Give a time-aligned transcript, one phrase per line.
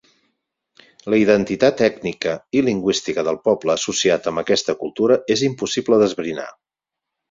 [1.13, 6.53] La identitat ètnica i lingüística del poble associat amb aquesta cultura és impossible d'esbrinar.